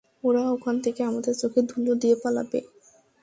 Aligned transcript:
ওরা 0.23 0.43
ওখান 0.51 0.75
থেকে 0.81 1.01
আমাদের 1.03 1.33
চোখে 1.35 1.61
ধুলো 1.61 1.93
দিয়ে 1.95 2.15
পালাবে। 2.23 2.59